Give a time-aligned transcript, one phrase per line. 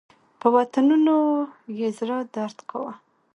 [0.39, 1.15] په وطنونو
[1.79, 2.93] یې زړه درد کاوه.